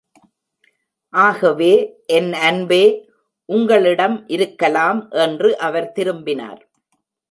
[1.13, 1.73] "ஆகவே,
[2.07, 2.83] என் அன்பே,
[3.45, 6.61] உங்களிடம் இருக்கலாம்" என்று அவர் திரும்பினார்.